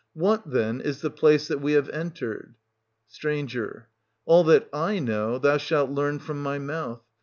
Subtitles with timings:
[0.15, 2.55] What, then, is the place that we have entered
[3.21, 3.55] 1 St.
[4.25, 7.03] All that / know, thou shalt learn from my mouth.